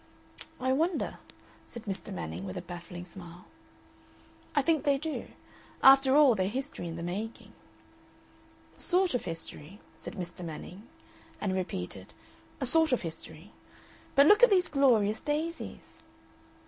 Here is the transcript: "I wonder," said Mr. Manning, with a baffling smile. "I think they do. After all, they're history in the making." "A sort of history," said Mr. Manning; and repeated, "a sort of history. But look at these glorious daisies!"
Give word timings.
"I 0.59 0.73
wonder," 0.73 1.19
said 1.67 1.85
Mr. 1.85 2.11
Manning, 2.11 2.43
with 2.43 2.57
a 2.57 2.61
baffling 2.63 3.05
smile. 3.05 3.45
"I 4.55 4.63
think 4.63 4.83
they 4.83 4.97
do. 4.97 5.27
After 5.83 6.15
all, 6.17 6.33
they're 6.33 6.47
history 6.47 6.87
in 6.87 6.95
the 6.95 7.03
making." 7.03 7.53
"A 8.79 8.81
sort 8.81 9.13
of 9.13 9.25
history," 9.25 9.79
said 9.97 10.15
Mr. 10.15 10.43
Manning; 10.43 10.87
and 11.39 11.53
repeated, 11.53 12.15
"a 12.59 12.65
sort 12.65 12.91
of 12.91 13.03
history. 13.03 13.51
But 14.15 14.25
look 14.25 14.41
at 14.41 14.49
these 14.49 14.69
glorious 14.69 15.21
daisies!" 15.21 15.93